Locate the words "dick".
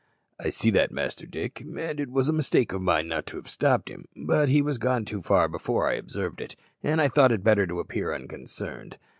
1.27-1.61